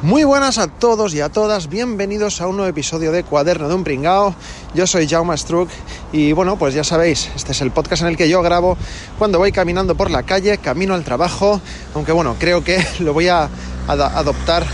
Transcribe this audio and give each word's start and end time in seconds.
Muy 0.00 0.22
buenas 0.22 0.58
a 0.58 0.68
todos 0.68 1.12
y 1.12 1.20
a 1.20 1.28
todas, 1.28 1.68
bienvenidos 1.68 2.40
a 2.40 2.46
un 2.46 2.56
nuevo 2.56 2.70
episodio 2.70 3.10
de 3.10 3.24
Cuaderno 3.24 3.68
de 3.68 3.74
un 3.74 3.82
Pringao. 3.82 4.32
Yo 4.72 4.86
soy 4.86 5.08
Jaume 5.08 5.36
Struck 5.36 5.68
y 6.12 6.30
bueno, 6.30 6.56
pues 6.56 6.72
ya 6.72 6.84
sabéis, 6.84 7.28
este 7.34 7.50
es 7.50 7.60
el 7.62 7.72
podcast 7.72 8.02
en 8.02 8.08
el 8.08 8.16
que 8.16 8.28
yo 8.28 8.40
grabo 8.40 8.78
cuando 9.18 9.38
voy 9.38 9.50
caminando 9.50 9.96
por 9.96 10.12
la 10.12 10.22
calle, 10.22 10.58
camino 10.58 10.94
al 10.94 11.02
trabajo, 11.02 11.60
aunque 11.96 12.12
bueno, 12.12 12.36
creo 12.38 12.62
que 12.62 12.80
lo 13.00 13.12
voy 13.12 13.26
a 13.26 13.48
adoptar 13.88 14.64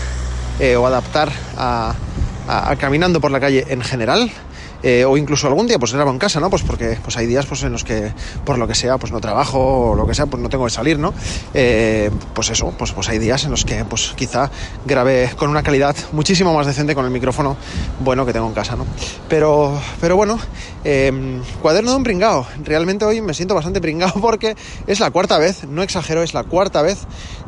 eh, 0.59 0.75
o 0.75 0.85
adaptar 0.85 1.31
a, 1.57 1.95
a 2.47 2.75
caminando 2.75 3.19
por 3.19 3.31
la 3.31 3.39
calle 3.39 3.65
en 3.69 3.81
general. 3.81 4.31
Eh, 4.87 5.03
o 5.03 5.17
incluso 5.17 5.47
algún 5.47 5.65
día 5.65 5.79
pues 5.79 5.93
grabo 5.93 6.11
en 6.11 6.19
casa, 6.19 6.39
¿no? 6.39 6.51
Pues 6.51 6.61
porque 6.61 6.99
pues 7.03 7.17
hay 7.17 7.25
días 7.25 7.47
pues 7.47 7.63
en 7.63 7.71
los 7.71 7.83
que 7.83 8.13
por 8.45 8.59
lo 8.59 8.67
que 8.67 8.75
sea 8.75 8.99
pues 8.99 9.11
no 9.11 9.19
trabajo 9.19 9.89
o 9.89 9.95
lo 9.95 10.05
que 10.05 10.13
sea 10.13 10.27
pues 10.27 10.43
no 10.43 10.47
tengo 10.47 10.63
que 10.65 10.69
salir, 10.69 10.99
¿no? 10.99 11.11
Eh, 11.55 12.11
pues 12.35 12.51
eso, 12.51 12.71
pues, 12.77 12.91
pues 12.91 13.09
hay 13.09 13.17
días 13.17 13.43
en 13.45 13.51
los 13.51 13.65
que 13.65 13.83
pues 13.83 14.13
quizá 14.15 14.51
grabe 14.85 15.31
con 15.37 15.49
una 15.49 15.63
calidad 15.63 15.95
muchísimo 16.11 16.53
más 16.53 16.67
decente 16.67 16.93
con 16.93 17.03
el 17.03 17.09
micrófono 17.09 17.57
bueno 17.99 18.27
que 18.27 18.33
tengo 18.33 18.45
en 18.45 18.53
casa, 18.53 18.75
¿no? 18.75 18.85
Pero, 19.27 19.81
pero 19.99 20.17
bueno, 20.17 20.37
em, 20.83 21.41
cuaderno 21.63 21.89
de 21.89 21.97
un 21.97 22.03
pringao. 22.03 22.45
Realmente 22.63 23.05
hoy 23.05 23.21
me 23.21 23.33
siento 23.33 23.55
bastante 23.55 23.81
pringao 23.81 24.13
porque 24.21 24.55
es 24.85 24.99
la 24.99 25.09
cuarta 25.09 25.39
vez, 25.39 25.63
no 25.67 25.81
exagero, 25.81 26.21
es 26.21 26.35
la 26.35 26.43
cuarta 26.43 26.83
vez 26.83 26.99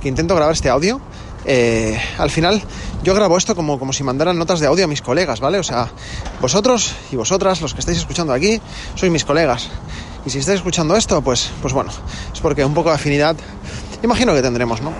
que 0.02 0.10
intento 0.10 0.34
grabar 0.36 0.54
este 0.54 0.70
audio. 0.70 1.00
Eh, 1.48 1.98
al 2.17 2.30
final 2.30 2.62
yo 3.03 3.16
grabo 3.16 3.38
esto 3.38 3.56
como, 3.56 3.80
como 3.80 3.94
si 3.94 4.03
mandaran 4.03 4.38
notas 4.38 4.59
de 4.59 4.67
audio 4.67 4.84
a 4.84 4.88
mis 4.88 5.02
colegas, 5.02 5.40
¿vale? 5.40 5.58
O 5.58 5.64
sea, 5.64 5.89
vosotros 6.42 6.94
y 7.12 7.16
vosotras, 7.16 7.62
los 7.62 7.73
que 7.73 7.80
estáis 7.80 7.98
escuchando 7.98 8.34
aquí, 8.34 8.62
sois 8.95 9.12
mis 9.12 9.26
colegas. 9.26 9.70
Y 10.26 10.30
si 10.30 10.39
estáis 10.39 10.58
escuchando 10.58 10.95
esto, 10.95 11.22
pues, 11.22 11.50
pues 11.62 11.73
bueno, 11.73 11.89
es 12.34 12.42
porque 12.42 12.66
un 12.66 12.73
poco 12.73 12.89
de 12.89 12.95
afinidad 12.95 13.38
imagino 14.04 14.34
que 14.34 14.42
tendremos, 14.42 14.81
¿no? 14.81 14.92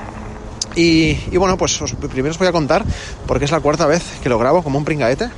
Y, 0.76 1.36
bueno, 1.38 1.58
pues 1.58 1.80
primero 2.12 2.32
os 2.32 2.38
voy 2.38 2.48
a 2.48 2.52
contar, 2.52 2.86
porque 3.26 3.46
es 3.46 3.52
la 3.52 3.60
cuarta 3.60 3.88
vez 3.88 4.04
que 4.22 4.30
lo 4.30 4.38
grabo 4.38 4.62
como 4.62 4.78
un 4.78 4.86
pringaete. 4.86 5.30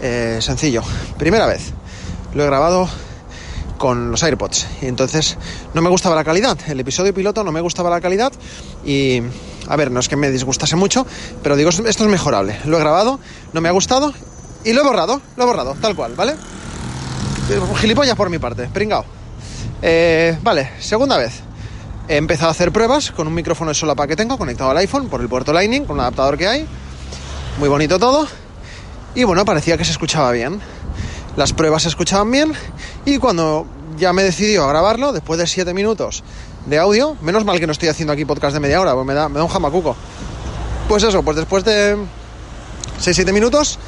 Eh, 0.00 0.38
sencillo. 0.40 0.82
Primera 1.18 1.46
vez. 1.46 1.72
Lo 2.34 2.44
he 2.44 2.46
grabado 2.46 2.88
con 3.78 4.12
los 4.12 4.22
AirPods. 4.22 4.66
Y 4.82 4.86
entonces 4.86 5.38
no 5.74 5.82
me 5.82 5.90
gustaba 5.90 6.14
la 6.14 6.22
calidad. 6.22 6.56
El 6.68 6.78
episodio 6.78 7.12
piloto 7.12 7.42
no 7.42 7.50
me 7.50 7.60
gustaba 7.60 7.90
la 7.90 8.00
calidad. 8.00 8.32
Y 8.84 9.22
a 9.68 9.76
ver, 9.76 9.90
no 9.90 10.00
es 10.00 10.08
que 10.08 10.16
me 10.16 10.30
disgustase 10.30 10.76
mucho, 10.76 11.06
pero 11.42 11.56
digo, 11.56 11.70
esto 11.70 11.86
es 11.86 12.00
mejorable. 12.10 12.58
Lo 12.64 12.76
he 12.76 12.80
grabado, 12.80 13.18
no 13.52 13.60
me 13.60 13.68
ha 13.68 13.72
gustado 13.72 14.12
y 14.64 14.72
lo 14.72 14.80
he 14.80 14.84
borrado, 14.84 15.20
lo 15.36 15.42
he 15.42 15.46
borrado, 15.46 15.76
tal 15.80 15.94
cual, 15.94 16.14
¿vale? 16.14 16.34
Gilipollas 17.76 18.16
por 18.16 18.30
mi 18.30 18.38
parte, 18.38 18.68
pringao. 18.72 19.04
Eh, 19.82 20.36
vale, 20.42 20.72
segunda 20.80 21.16
vez. 21.16 21.42
He 22.08 22.16
empezado 22.16 22.48
a 22.48 22.50
hacer 22.52 22.72
pruebas 22.72 23.10
con 23.10 23.26
un 23.26 23.34
micrófono 23.34 23.70
de 23.70 23.74
solapa 23.74 24.06
que 24.06 24.16
tengo 24.16 24.38
conectado 24.38 24.70
al 24.70 24.76
iPhone 24.78 25.08
por 25.08 25.20
el 25.20 25.28
puerto 25.28 25.52
Lightning, 25.52 25.84
con 25.84 25.96
un 25.96 26.00
adaptador 26.00 26.36
que 26.36 26.46
hay. 26.46 26.66
Muy 27.58 27.68
bonito 27.68 27.98
todo. 27.98 28.26
Y 29.14 29.24
bueno, 29.24 29.44
parecía 29.44 29.76
que 29.76 29.84
se 29.84 29.92
escuchaba 29.92 30.30
bien. 30.32 30.60
Las 31.36 31.52
pruebas 31.52 31.82
se 31.82 31.88
escuchaban 31.88 32.30
bien 32.30 32.52
y 33.04 33.18
cuando 33.18 33.66
ya 33.96 34.12
me 34.12 34.22
he 34.22 34.24
decidido 34.24 34.64
a 34.64 34.68
grabarlo, 34.68 35.12
después 35.12 35.38
de 35.38 35.46
7 35.46 35.74
minutos 35.74 36.22
de 36.66 36.78
audio, 36.78 37.16
menos 37.22 37.44
mal 37.44 37.58
que 37.58 37.66
no 37.66 37.72
estoy 37.72 37.88
haciendo 37.88 38.12
aquí 38.12 38.24
podcast 38.24 38.54
de 38.54 38.60
media 38.60 38.80
hora, 38.80 38.94
pues 38.94 39.06
me 39.06 39.14
da, 39.14 39.28
me 39.28 39.38
da 39.38 39.44
un 39.44 39.50
jamacuco. 39.50 39.96
Pues 40.88 41.02
eso, 41.02 41.22
pues 41.22 41.36
después 41.36 41.64
de 41.64 41.96
6-7 43.00 43.32
minutos, 43.32 43.78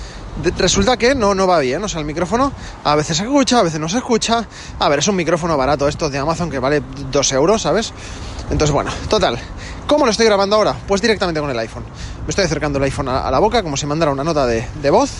resulta 0.56 0.96
que 0.96 1.14
no, 1.14 1.34
no 1.34 1.46
va 1.46 1.58
bien, 1.58 1.82
o 1.82 1.88
sea, 1.88 2.00
el 2.00 2.06
micrófono 2.06 2.52
a 2.84 2.94
veces 2.96 3.16
se 3.16 3.24
escucha, 3.24 3.60
a 3.60 3.62
veces 3.62 3.80
no 3.80 3.88
se 3.88 3.98
escucha. 3.98 4.46
A 4.78 4.88
ver, 4.88 5.00
es 5.00 5.08
un 5.08 5.16
micrófono 5.16 5.56
barato 5.56 5.88
esto 5.88 6.08
de 6.08 6.18
Amazon 6.18 6.50
que 6.50 6.58
vale 6.58 6.82
2 7.10 7.32
euros, 7.32 7.62
¿sabes? 7.62 7.92
Entonces, 8.50 8.70
bueno, 8.72 8.90
total. 9.08 9.38
¿Cómo 9.86 10.04
lo 10.04 10.10
estoy 10.10 10.26
grabando 10.26 10.56
ahora? 10.56 10.74
Pues 10.86 11.00
directamente 11.00 11.40
con 11.40 11.50
el 11.50 11.58
iPhone. 11.58 11.84
Me 12.24 12.30
estoy 12.30 12.44
acercando 12.44 12.78
el 12.78 12.84
iPhone 12.84 13.08
a, 13.08 13.30
la 13.30 13.38
boca 13.38 13.62
como 13.62 13.76
si 13.76 13.86
mandara 13.86 14.12
una 14.12 14.24
nota 14.24 14.46
de, 14.46 14.66
de 14.82 14.90
voz 14.90 15.10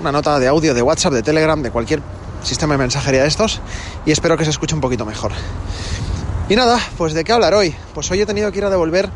una 0.00 0.12
nota 0.12 0.38
de 0.38 0.48
audio 0.48 0.74
de 0.74 0.82
WhatsApp, 0.82 1.12
de 1.14 1.22
Telegram, 1.22 1.60
de 1.62 1.70
cualquier 1.70 2.02
sistema 2.42 2.74
de 2.74 2.78
mensajería 2.78 3.22
de 3.22 3.28
estos 3.28 3.60
y 4.04 4.12
espero 4.12 4.36
que 4.36 4.44
se 4.44 4.50
escuche 4.50 4.74
un 4.74 4.80
poquito 4.80 5.04
mejor. 5.04 5.32
Y 6.48 6.54
nada, 6.54 6.78
pues 6.96 7.12
de 7.12 7.24
qué 7.24 7.32
hablar 7.32 7.54
hoy. 7.54 7.74
Pues 7.92 8.08
hoy 8.12 8.20
he 8.20 8.26
tenido 8.26 8.52
que 8.52 8.58
ir 8.58 8.64
a 8.64 8.70
devolver 8.70 9.10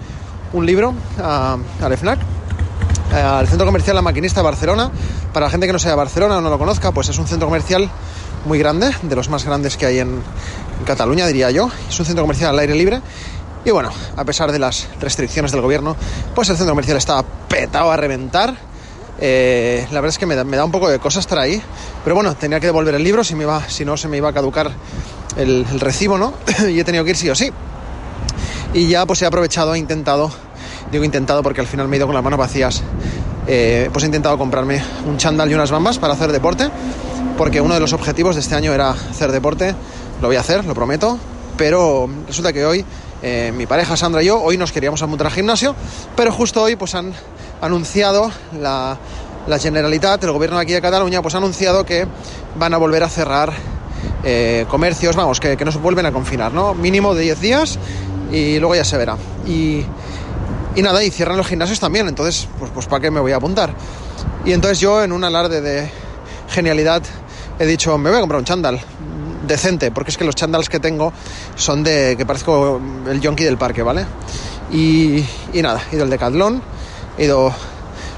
un 0.53 0.67
libro 0.67 0.93
al 1.23 1.97
FNAC, 1.97 2.19
al 3.15 3.47
Centro 3.47 3.67
Comercial 3.67 3.95
La 3.95 4.03
Maquinista 4.03 4.41
de 4.41 4.45
Barcelona. 4.45 4.91
Para 5.33 5.47
la 5.47 5.51
gente 5.51 5.67
que 5.69 5.73
no 5.73 5.79
sea 5.79 5.93
de 5.93 5.97
Barcelona 5.97 6.39
o 6.39 6.41
no 6.41 6.51
lo 6.51 6.59
conozca, 6.59 6.91
pues 6.91 7.09
es 7.09 7.19
un 7.19 7.29
centro 7.29 7.47
comercial 7.47 7.89
muy 8.47 8.59
grande, 8.59 8.91
de 9.03 9.15
los 9.15 9.29
más 9.29 9.45
grandes 9.45 9.77
que 9.77 9.87
hay 9.87 10.01
en, 10.01 10.23
Cataluña, 10.85 11.27
diría 11.27 11.51
yo. 11.51 11.71
Es 11.89 12.01
un 12.01 12.07
centro 12.07 12.25
comercial 12.25 12.51
al 12.51 12.59
aire 12.59 12.75
libre. 12.75 13.01
Y 13.65 13.71
bueno, 13.71 13.91
a 14.17 14.25
pesar 14.25 14.51
de 14.51 14.59
las 14.59 14.89
restricciones 14.99 15.53
del 15.53 15.61
gobierno, 15.61 15.95
pues 16.35 16.49
el 16.49 16.57
centro 16.57 16.73
comercial 16.73 16.97
está 16.97 17.23
petado 17.23 17.93
a 17.93 17.97
reventar 17.97 18.57
eh, 19.23 19.87
la 19.91 20.01
verdad 20.01 20.09
es 20.09 20.19
que 20.19 20.25
me 20.25 20.35
da, 20.35 20.65
un 20.65 20.73
poco 20.73 20.89
de 20.89 20.99
cosas 20.99 21.21
estar 21.21 21.39
ahí. 21.39 21.63
Pero 22.03 22.17
bueno, 22.17 22.35
tenía 22.35 22.59
que 22.59 22.67
devolver 22.67 22.95
el 22.95 23.05
libro, 23.05 23.23
si, 23.23 23.35
me 23.35 23.45
iba, 23.45 23.69
si 23.69 23.85
no 23.85 23.97
se 23.97 24.09
me 24.09 24.17
iba 24.17 24.31
a 24.31 24.33
caducar 24.33 24.71
el, 25.37 25.65
recibo, 25.81 26.19
¿no? 26.19 26.35
y 26.69 26.81
he 26.81 26.85
tenido 26.85 27.05
que 27.05 27.11
ir 27.11 27.17
sí 27.17 27.29
o 27.31 27.35
sí. 27.35 27.51
Y 28.73 28.89
ya 28.89 29.07
pues 29.07 29.23
he 29.23 29.27
aprovechado, 29.27 29.75
he 29.75 29.79
intentado, 29.79 30.31
digo 30.93 31.05
intentado 31.05 31.43
porque 31.43 31.61
al 31.61 31.67
final 31.67 31.89
me 31.89 31.97
he 31.97 31.99
ido 31.99 32.07
con 32.07 32.15
las 32.15 32.23
manos 32.23 32.39
vacías, 32.39 32.83
eh, 33.47 33.89
pues 33.93 34.05
he 34.05 34.07
intentado 34.07 34.39
comprarme 34.39 34.83
un 35.07 35.17
chándal 35.17 35.51
y 35.51 35.55
unas 35.55 35.71
bambas 35.71 35.99
para 35.99 36.13
hacer 36.13 36.31
deporte, 36.31 36.69
porque 37.37 37.61
uno 37.61 37.75
de 37.75 37.81
los 37.81 37.93
objetivos 37.93 38.37
de 38.37 38.43
este 38.43 38.55
año 38.55 38.73
era 38.73 38.91
hacer 38.91 39.33
deporte, 39.33 39.75
lo 40.21 40.29
voy 40.29 40.37
a 40.37 40.41
hacer, 40.41 40.65
lo 40.65 40.75
prometo, 40.75 41.19
pero 41.57 42.09
resulta 42.27 42.53
que 42.53 42.65
hoy 42.65 42.85
eh, 43.23 43.53
mi 43.55 43.67
pareja 43.67 43.97
Sandra 43.97 44.23
y 44.23 44.27
yo, 44.27 44.41
hoy 44.41 44.57
nos 44.57 44.73
queríamos 44.73 45.03
apuntar 45.03 45.27
al 45.27 45.33
gimnasio, 45.33 45.75
pero 46.17 46.33
justo 46.33 46.63
hoy 46.63 46.77
pues 46.77 46.95
han 46.95 47.13
anunciado 47.61 48.31
la, 48.59 48.99
Generalitat, 49.59 50.23
el 50.25 50.33
gobierno 50.33 50.57
de 50.57 50.63
aquí 50.63 50.73
de 50.73 50.81
Cataluña, 50.81 51.23
pues 51.23 51.35
ha 51.35 51.39
anunciado 51.39 51.85
que 51.85 52.07
van 52.57 52.73
a 52.73 52.79
volver 52.79 53.03
a 53.03 53.09
cerrar 53.09 53.53
eh, 54.25 54.67
comercios, 54.69 55.17
vamos, 55.17 55.41
que, 55.41 55.57
que 55.57 55.65
no 55.65 55.73
se 55.73 55.79
vuelven 55.79 56.07
a 56.07 56.13
confinar, 56.13 56.53
¿no? 56.53 56.75
Mínimo 56.75 57.15
de 57.15 57.23
10 57.23 57.41
días 57.41 57.79
y 58.33 58.59
luego 58.59 58.75
ya 58.75 58.85
se 58.85 58.97
verá. 58.97 59.17
Y, 59.47 59.85
y 60.75 60.83
nada, 60.83 61.03
y 61.03 61.11
cierran 61.11 61.37
los 61.37 61.47
gimnasios 61.47 61.81
también, 61.81 62.09
entonces, 62.09 62.49
pues, 62.59 62.71
pues 62.73 62.87
¿para 62.87 63.01
qué 63.01 63.11
me 63.11 63.21
voy 63.21 63.33
a 63.33 63.37
apuntar? 63.37 63.75
Y 64.45 64.53
entonces 64.53 64.81
yo, 64.81 65.03
en 65.03 65.13
un 65.13 65.25
alarde 65.25 65.61
de 65.61 65.91
genialidad, 66.49 67.03
he 67.59 67.67
dicho, 67.67 67.97
me 67.99 68.11
voy 68.11 68.19
a 68.19 68.21
comprar 68.21 68.39
un 68.39 68.45
chándal 68.45 68.81
decente, 69.47 69.91
porque 69.91 70.11
es 70.11 70.17
que 70.17 70.25
los 70.25 70.35
chándals 70.35 70.69
que 70.69 70.81
tengo 70.81 71.13
son 71.57 71.83
de 71.83 72.15
que 72.17 72.25
parezco 72.25 72.81
el 73.09 73.21
yonki 73.21 73.45
del 73.45 73.59
parque, 73.59 73.83
¿vale? 73.83 74.07
Y, 74.73 75.25
y 75.53 75.63
nada, 75.63 75.83
he 75.91 75.97
ido 75.97 76.05
al 76.05 76.11
Decathlon 76.11 76.63
he 77.19 77.25
ido, 77.25 77.53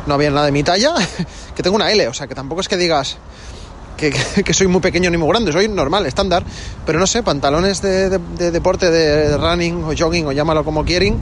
no 0.06 0.14
había 0.14 0.30
nada 0.30 0.46
de 0.46 0.52
mi 0.52 0.62
talla, 0.62 0.94
que 1.56 1.62
tengo 1.62 1.76
una 1.76 1.90
L, 1.90 2.06
o 2.08 2.14
sea, 2.14 2.26
que 2.26 2.34
tampoco 2.34 2.60
es 2.60 2.68
que 2.68 2.76
digas 2.76 3.16
que, 4.44 4.54
soy 4.54 4.66
muy 4.66 4.80
pequeño 4.80 5.10
ni 5.10 5.16
muy 5.16 5.28
grande, 5.28 5.52
soy 5.52 5.68
normal, 5.68 6.06
estándar, 6.06 6.42
pero 6.84 6.98
no 6.98 7.06
sé, 7.06 7.22
pantalones 7.22 7.80
de, 7.82 8.18
deporte, 8.50 8.90
de 8.90 9.36
running 9.36 9.84
o 9.84 9.92
jogging 9.96 10.26
o 10.26 10.32
llámalo 10.32 10.64
como 10.64 10.84
quieren, 10.84 11.18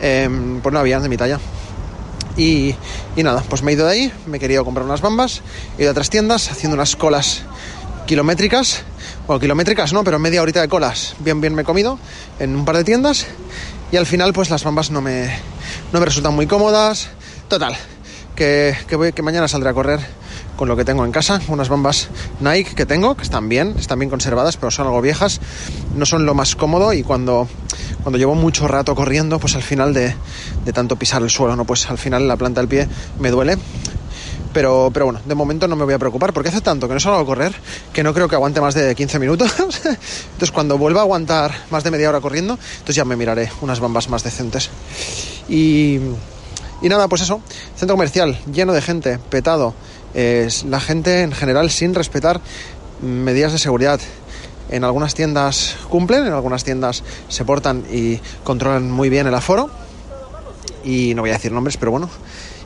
em, 0.00 0.60
pues 0.60 0.72
no 0.72 0.78
había 0.78 1.00
de 1.00 1.08
mi 1.08 1.16
talla. 1.16 1.40
Y, 2.36 2.74
y, 3.16 3.22
nada, 3.22 3.42
pues 3.48 3.62
me 3.62 3.72
he 3.72 3.74
ido 3.74 3.86
de 3.86 3.92
ahí, 3.92 4.12
me 4.26 4.36
he 4.36 4.40
querido 4.40 4.64
comprar 4.64 4.84
unas 4.84 5.00
bambas, 5.00 5.42
he 5.78 5.82
ido 5.82 5.90
a 5.90 5.94
tres 5.94 6.10
tiendas 6.10 6.50
haciendo 6.50 6.74
unas 6.74 6.94
colas 6.94 7.42
kilométricas, 8.06 8.82
bueno, 9.26 9.40
kilométricas 9.40 9.92
no, 9.92 10.04
pero 10.04 10.18
media 10.18 10.42
horita 10.42 10.60
de 10.60 10.68
colas, 10.68 11.14
bien, 11.20 11.40
bien 11.40 11.54
me 11.54 11.62
he 11.62 11.64
comido 11.64 11.98
en 12.38 12.54
un 12.54 12.64
par 12.64 12.76
de 12.76 12.84
tiendas 12.84 13.26
y 13.92 13.96
al 13.96 14.06
final 14.06 14.32
pues 14.32 14.50
las 14.50 14.62
bambas 14.62 14.90
no 14.90 15.00
me, 15.00 15.30
no 15.92 16.00
me 16.00 16.04
resultan 16.04 16.34
muy 16.34 16.46
cómodas. 16.46 17.08
Total, 17.48 17.76
que, 18.36 18.76
que 19.14 19.22
mañana 19.22 19.48
saldré 19.48 19.70
a 19.70 19.74
correr 19.74 20.19
con 20.60 20.68
lo 20.68 20.76
que 20.76 20.84
tengo 20.84 21.06
en 21.06 21.10
casa, 21.10 21.40
unas 21.48 21.70
bambas 21.70 22.10
Nike 22.40 22.74
que 22.74 22.84
tengo, 22.84 23.16
que 23.16 23.22
están 23.22 23.48
bien, 23.48 23.76
están 23.78 23.98
bien 23.98 24.10
conservadas, 24.10 24.58
pero 24.58 24.70
son 24.70 24.86
algo 24.86 25.00
viejas, 25.00 25.40
no 25.96 26.04
son 26.04 26.26
lo 26.26 26.34
más 26.34 26.54
cómodo 26.54 26.92
y 26.92 27.02
cuando, 27.02 27.48
cuando 28.02 28.18
llevo 28.18 28.34
mucho 28.34 28.68
rato 28.68 28.94
corriendo, 28.94 29.38
pues 29.38 29.56
al 29.56 29.62
final 29.62 29.94
de, 29.94 30.14
de 30.66 30.72
tanto 30.74 30.96
pisar 30.96 31.22
el 31.22 31.30
suelo, 31.30 31.56
¿no? 31.56 31.64
Pues 31.64 31.88
al 31.88 31.96
final 31.96 32.28
la 32.28 32.36
planta 32.36 32.60
del 32.60 32.68
pie 32.68 32.86
me 33.18 33.30
duele 33.30 33.56
pero, 34.52 34.90
pero 34.92 35.06
bueno, 35.06 35.20
de 35.24 35.34
momento 35.34 35.66
no 35.66 35.76
me 35.76 35.84
voy 35.84 35.94
a 35.94 35.98
preocupar 35.98 36.34
porque 36.34 36.50
hace 36.50 36.60
tanto 36.60 36.86
que 36.88 36.92
no 36.92 37.00
salgo 37.00 37.20
a 37.20 37.24
correr 37.24 37.54
que 37.94 38.02
no 38.02 38.12
creo 38.12 38.28
que 38.28 38.34
aguante 38.34 38.60
más 38.60 38.74
de 38.74 38.94
15 38.94 39.18
minutos. 39.18 39.50
entonces 39.58 40.50
cuando 40.52 40.76
vuelva 40.76 41.00
a 41.00 41.04
aguantar 41.04 41.54
más 41.70 41.84
de 41.84 41.90
media 41.90 42.10
hora 42.10 42.20
corriendo, 42.20 42.58
entonces 42.72 42.96
ya 42.96 43.06
me 43.06 43.16
miraré 43.16 43.50
unas 43.62 43.80
bambas 43.80 44.10
más 44.10 44.24
decentes. 44.24 44.68
Y, 45.48 46.00
y 46.82 46.88
nada, 46.90 47.08
pues 47.08 47.22
eso, 47.22 47.40
centro 47.76 47.94
comercial 47.94 48.38
lleno 48.52 48.74
de 48.74 48.82
gente, 48.82 49.18
petado. 49.30 49.72
Es 50.14 50.64
la 50.64 50.80
gente 50.80 51.22
en 51.22 51.32
general 51.32 51.70
sin 51.70 51.94
respetar 51.94 52.40
medidas 53.02 53.52
de 53.52 53.58
seguridad. 53.58 54.00
En 54.70 54.84
algunas 54.84 55.14
tiendas 55.14 55.76
cumplen, 55.88 56.26
en 56.26 56.32
algunas 56.32 56.64
tiendas 56.64 57.02
se 57.28 57.44
portan 57.44 57.84
y 57.90 58.20
controlan 58.44 58.90
muy 58.90 59.08
bien 59.08 59.26
el 59.26 59.34
aforo. 59.34 59.70
Y 60.84 61.14
no 61.14 61.22
voy 61.22 61.30
a 61.30 61.34
decir 61.34 61.52
nombres, 61.52 61.76
pero 61.76 61.90
bueno. 61.90 62.08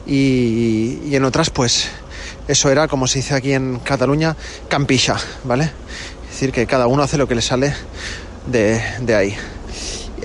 Y, 0.06 1.14
en 1.14 1.25
otras, 1.25 1.50
pues 1.50 1.88
eso 2.46 2.70
era, 2.70 2.88
como 2.88 3.06
se 3.06 3.20
dice 3.20 3.35
aquí 3.35 3.55
en 3.55 3.79
Cataluña, 3.79 4.37
campisha, 4.69 5.17
¿vale? 5.44 5.64
Es 6.25 6.31
decir, 6.32 6.52
que 6.52 6.67
cada 6.67 6.87
uno 6.87 7.02
hace 7.02 7.17
lo 7.17 7.26
que 7.26 7.35
le 7.35 7.43
sale 7.43 7.75
de, 8.46 8.82
de 9.00 9.14
ahí. 9.14 9.37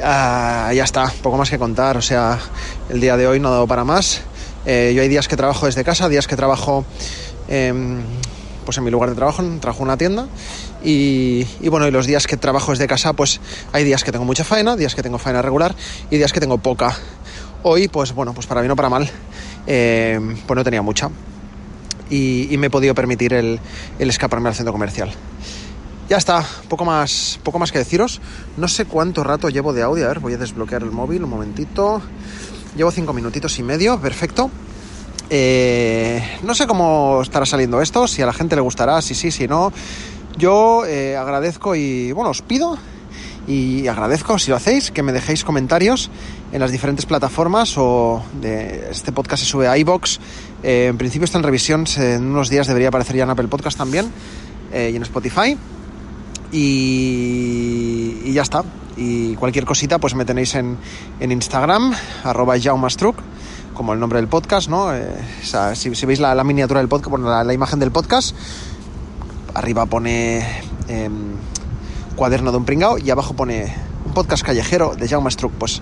Ah, 0.03 0.71
ya 0.73 0.83
está, 0.83 1.11
poco 1.21 1.37
más 1.37 1.49
que 1.49 1.57
contar. 1.57 1.97
O 1.97 2.01
sea, 2.01 2.39
el 2.89 2.99
día 2.99 3.15
de 3.15 3.27
hoy 3.27 3.39
no 3.39 3.49
ha 3.49 3.51
dado 3.51 3.67
para 3.67 3.83
más. 3.83 4.21
Eh, 4.71 4.93
yo 4.93 5.01
hay 5.01 5.07
días 5.07 5.27
que 5.27 5.35
trabajo 5.35 5.65
desde 5.65 5.83
casa, 5.83 6.07
días 6.09 6.27
que 6.27 6.35
trabajo 6.35 6.85
em, 7.47 8.03
pues 8.65 8.77
en 8.77 8.83
mi 8.83 8.91
lugar 8.91 9.09
de 9.09 9.15
trabajo, 9.15 9.41
trabajo 9.59 9.79
en 9.79 9.87
una 9.87 9.97
tienda. 9.97 10.27
Y, 10.83 11.43
bueno, 11.69 11.87
y 11.87 11.91
los 11.91 12.05
días 12.05 12.27
que 12.27 12.37
trabajo 12.37 12.69
desde 12.69 12.85
casa, 12.85 13.13
pues 13.13 13.41
hay 13.71 13.83
días 13.83 14.03
que 14.03 14.11
tengo 14.11 14.25
mucha 14.25 14.43
faena, 14.43 14.75
días 14.75 14.93
que 14.93 15.01
tengo 15.01 15.17
faena 15.17 15.41
regular 15.41 15.73
y 16.11 16.17
días 16.17 16.31
que 16.31 16.39
tengo 16.39 16.59
poca. 16.59 16.95
Hoy, 17.63 17.87
pues 17.87 18.13
bueno, 18.13 18.35
pues 18.35 18.45
para 18.45 18.61
bien 18.61 18.69
o 18.69 18.75
para 18.75 18.89
mal, 18.89 19.09
eh, 19.65 20.19
pues 20.45 20.55
no 20.55 20.63
tenía 20.63 20.83
mucha. 20.83 21.09
Y, 22.11 22.53
y, 22.53 22.57
me 22.59 22.67
he 22.67 22.69
podido 22.69 22.93
permitir 22.93 23.33
el, 23.33 23.59
el 23.97 24.09
escaparme 24.11 24.49
al 24.49 24.55
centro 24.55 24.71
comercial. 24.71 25.09
Ya 26.09 26.17
está, 26.17 26.45
poco 26.67 26.85
más, 26.85 27.39
poco 27.41 27.57
más 27.57 27.71
que 27.71 27.79
deciros. 27.79 28.21
No 28.55 28.67
sé 28.67 28.85
cuánto 28.85 29.23
rato 29.23 29.49
llevo 29.49 29.73
de 29.73 29.81
audio. 29.81 30.05
A 30.05 30.09
ver, 30.09 30.19
voy 30.19 30.33
a 30.33 30.37
desbloquear 30.37 30.83
el 30.83 30.91
móvil 30.91 31.23
un 31.23 31.31
momentito. 31.31 32.03
Llevo 32.75 32.91
cinco 32.91 33.13
minutitos 33.13 33.57
y 33.59 33.63
medio, 33.63 33.99
perfecto. 33.99 34.49
Eh, 35.29 36.39
no 36.43 36.55
sé 36.55 36.65
cómo 36.67 37.21
estará 37.21 37.45
saliendo 37.45 37.81
esto, 37.81 38.07
si 38.07 38.21
a 38.21 38.25
la 38.25 38.33
gente 38.33 38.55
le 38.55 38.61
gustará, 38.61 39.01
si 39.01 39.15
sí, 39.15 39.31
si 39.31 39.47
no. 39.47 39.71
Yo 40.37 40.85
eh, 40.85 41.17
agradezco 41.17 41.75
y, 41.75 42.11
bueno, 42.11 42.29
os 42.29 42.41
pido 42.41 42.77
y 43.47 43.87
agradezco 43.87 44.37
si 44.37 44.51
lo 44.51 44.57
hacéis 44.57 44.91
que 44.91 45.01
me 45.01 45.11
dejéis 45.11 45.43
comentarios 45.43 46.11
en 46.51 46.59
las 46.59 46.71
diferentes 46.71 47.05
plataformas 47.05 47.73
o 47.77 48.23
de 48.41 48.89
este 48.91 49.11
podcast 49.11 49.43
se 49.43 49.49
sube 49.49 49.67
a 49.67 49.77
iBox. 49.77 50.19
Eh, 50.63 50.87
en 50.87 50.97
principio 50.97 51.25
está 51.25 51.39
en 51.39 51.43
revisión, 51.43 51.85
en 51.97 52.25
unos 52.25 52.49
días 52.49 52.67
debería 52.67 52.89
aparecer 52.89 53.15
ya 53.15 53.23
en 53.23 53.31
Apple 53.31 53.47
Podcast 53.47 53.77
también 53.77 54.11
eh, 54.71 54.91
y 54.93 54.95
en 54.95 55.03
Spotify. 55.03 55.57
Y, 56.51 58.21
y, 58.23 58.33
ya 58.33 58.41
está. 58.41 58.63
Y 59.01 59.35
cualquier 59.35 59.63
cosita, 59.63 59.97
pues 59.97 60.13
me 60.13 60.25
tenéis 60.25 60.55
en, 60.55 60.77
en 61.21 61.31
Instagram, 61.31 61.93
arroba 62.25 62.59
jaumastruc, 62.59 63.15
como 63.73 63.93
el 63.93 63.99
nombre 63.99 64.19
del 64.19 64.27
podcast, 64.27 64.69
¿no? 64.69 64.93
Eh, 64.93 65.07
o 65.41 65.45
sea, 65.45 65.73
si, 65.73 65.89
veis 66.05 66.19
la, 66.19 66.35
la, 66.35 66.43
miniatura 66.43 66.81
del 66.81 66.89
podcast, 66.89 67.17
la, 67.17 67.53
imagen 67.53 67.79
del 67.79 67.91
podcast, 67.91 68.35
arriba 69.53 69.85
pone 69.85 70.45
eh, 70.89 71.09
cuaderno 72.17 72.51
de 72.51 72.57
un 72.57 72.65
pringao 72.65 72.97
y 72.97 73.09
abajo 73.09 73.35
pone 73.35 73.73
un 74.09 74.13
podcast 74.15 74.43
callejero 74.43 74.95
de 74.95 75.07
Jaume 75.07 75.29
Struck. 75.29 75.53
Pues 75.53 75.81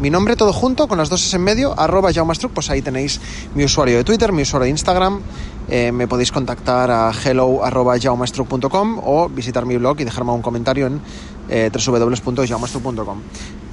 mi 0.00 0.10
nombre 0.10 0.34
todo 0.34 0.52
junto, 0.52 0.88
con 0.88 0.98
las 0.98 1.08
dos 1.08 1.32
en 1.32 1.42
medio, 1.42 1.78
arroba 1.78 2.12
Jaume 2.12 2.34
Struck, 2.34 2.52
pues 2.52 2.70
ahí 2.70 2.82
tenéis 2.82 3.20
mi 3.54 3.64
usuario 3.64 3.96
de 3.96 4.04
Twitter, 4.04 4.32
mi 4.32 4.42
usuario 4.42 4.64
de 4.64 4.70
Instagram. 4.70 5.20
Eh, 5.68 5.92
me 5.92 6.08
podéis 6.08 6.32
contactar 6.32 6.90
a 6.90 7.12
hello.jaumestruck.com 7.12 9.00
o 9.04 9.28
visitar 9.28 9.64
mi 9.64 9.76
blog 9.76 10.00
y 10.00 10.04
dejarme 10.04 10.32
un 10.32 10.42
comentario 10.42 10.86
en 10.86 11.00
eh. 11.48 11.70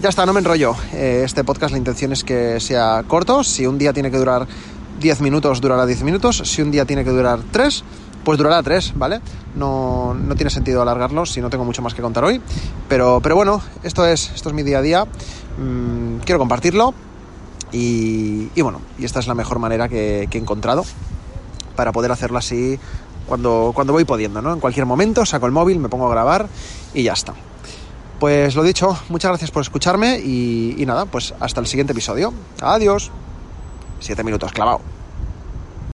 Ya 0.02 0.10
está, 0.10 0.26
no 0.26 0.34
me 0.34 0.40
enrollo. 0.40 0.76
Eh, 0.94 1.24
este 1.26 1.44
podcast 1.44 1.72
la 1.72 1.78
intención 1.80 2.12
es 2.14 2.24
que 2.24 2.60
sea 2.60 3.04
corto. 3.08 3.44
Si 3.44 3.66
un 3.66 3.78
día 3.78 3.92
tiene 3.92 4.12
que 4.12 4.18
durar 4.18 4.48
10 5.00 5.22
minutos, 5.22 5.62
durará 5.62 5.86
10 5.86 6.04
minutos. 6.04 6.44
Si 6.46 6.62
un 6.62 6.70
día 6.70 6.86
tiene 6.86 7.04
que 7.04 7.10
durar 7.10 7.40
3, 7.52 7.84
pues 8.24 8.38
durará 8.38 8.62
3, 8.62 8.94
¿vale? 8.96 9.22
No, 9.56 10.14
no, 10.14 10.36
tiene 10.36 10.50
sentido 10.50 10.82
alargarlo 10.82 11.26
si 11.26 11.42
no 11.42 11.50
tengo 11.50 11.64
mucho 11.64 11.82
más 11.82 11.94
que 11.94 12.02
contar 12.02 12.24
hoy. 12.24 12.42
Pero, 12.90 13.20
pero 13.22 13.36
bueno, 13.36 13.62
esto 13.84 14.06
es, 14.06 14.32
esto 14.36 14.50
es 14.50 14.56
mi 14.56 14.64
día 14.64 14.80
a 14.80 14.82
día. 14.82 15.06
Mm, 15.58 16.18
quiero 16.26 16.40
compartirlo. 16.40 16.94
Y, 17.72 18.50
y, 18.56 18.62
bueno, 18.62 18.82
y 18.98 19.06
esta 19.06 19.20
es 19.20 19.28
la 19.28 19.34
mejor 19.34 19.60
manera 19.60 19.90
que, 19.90 20.28
que 20.30 20.38
he 20.38 20.42
encontrado 20.42 20.84
para 21.76 21.92
poder 21.92 22.12
hacerlo 22.12 22.38
así 22.38 22.80
cuando, 23.28 23.72
cuando 23.74 23.94
voy 23.94 24.06
pudiendo, 24.06 24.42
¿no? 24.42 24.54
En 24.54 24.60
cualquier 24.60 24.86
momento 24.86 25.26
saco 25.26 25.46
el 25.46 25.52
móvil, 25.52 25.80
me 25.80 25.90
pongo 25.90 26.08
a 26.08 26.12
grabar 26.12 26.48
y 26.94 27.04
ya 27.04 27.14
está. 27.14 27.34
Pues 28.20 28.56
lo 28.56 28.64
dicho, 28.64 28.98
muchas 29.10 29.30
gracias 29.30 29.52
por 29.52 29.62
escucharme 29.62 30.20
y, 30.20 30.76
y 30.78 30.86
nada, 30.86 31.06
pues 31.06 31.34
hasta 31.40 31.60
el 31.60 31.68
siguiente 31.68 31.92
episodio. 31.94 32.34
Adiós. 32.62 33.12
Siete 34.00 34.24
minutos 34.24 34.52
clavado. 34.52 34.95